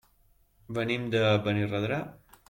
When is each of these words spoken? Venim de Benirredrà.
Venim 0.77 1.03
de 1.15 1.21
Benirredrà. 1.49 2.01